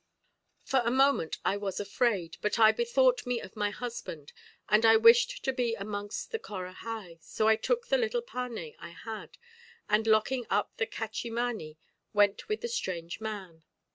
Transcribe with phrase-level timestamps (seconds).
[0.63, 4.33] For a moment I was afraid, but I bethought me of my husband,
[4.67, 8.89] and I wished to be amongst the Corahai; so I took the little parné I
[8.89, 9.37] had,
[9.87, 11.77] and locking up the cachimani,
[12.13, 13.61] went with the strange man.